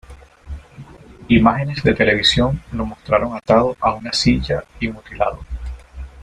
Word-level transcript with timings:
Imágenes 1.27 1.83
de 1.83 1.93
televisión 1.93 2.59
lo 2.71 2.87
mostraron 2.87 3.35
atado 3.37 3.77
a 3.79 3.93
una 3.93 4.11
silla 4.11 4.63
y 4.79 4.87
mutilado. 4.87 5.41